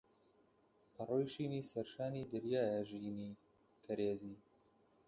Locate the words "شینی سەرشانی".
1.33-2.27